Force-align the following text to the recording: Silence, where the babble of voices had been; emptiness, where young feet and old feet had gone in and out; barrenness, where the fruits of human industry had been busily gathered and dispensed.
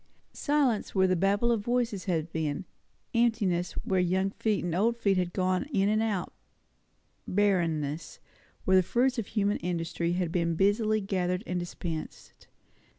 Silence, 0.33 0.95
where 0.95 1.05
the 1.05 1.15
babble 1.15 1.51
of 1.51 1.61
voices 1.61 2.05
had 2.05 2.31
been; 2.31 2.65
emptiness, 3.13 3.73
where 3.85 3.99
young 3.99 4.31
feet 4.31 4.63
and 4.63 4.73
old 4.73 4.97
feet 4.97 5.15
had 5.15 5.31
gone 5.31 5.65
in 5.71 5.87
and 5.89 6.01
out; 6.01 6.33
barrenness, 7.27 8.19
where 8.65 8.77
the 8.77 8.81
fruits 8.81 9.19
of 9.19 9.27
human 9.27 9.57
industry 9.57 10.13
had 10.13 10.31
been 10.31 10.55
busily 10.55 11.01
gathered 11.01 11.43
and 11.45 11.59
dispensed. 11.59 12.47